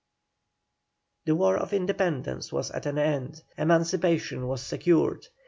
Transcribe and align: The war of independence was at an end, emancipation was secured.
The 1.25 1.35
war 1.35 1.57
of 1.57 1.73
independence 1.73 2.51
was 2.51 2.71
at 2.71 2.87
an 2.87 2.97
end, 2.97 3.43
emancipation 3.55 4.47
was 4.47 4.63
secured. 4.63 5.27